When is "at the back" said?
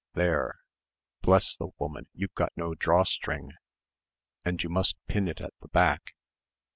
5.39-6.15